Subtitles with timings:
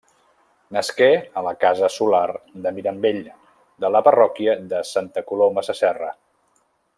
[0.75, 1.09] Nasqué
[1.41, 2.23] a la casa Solar
[2.65, 3.21] de Mirambell
[3.85, 6.11] de la parròquia de Santa Coloma Sasserra.